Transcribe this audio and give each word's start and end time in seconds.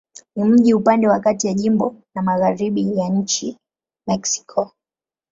Ni 0.35 0.43
mji 0.43 0.73
upande 0.73 1.07
wa 1.07 1.19
kati 1.19 1.47
ya 1.47 1.53
jimbo 1.53 1.95
na 2.15 2.21
magharibi 2.21 2.97
ya 2.99 3.09
nchi 3.09 3.57
Mexiko. 4.07 4.71